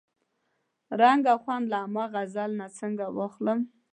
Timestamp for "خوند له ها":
1.43-2.03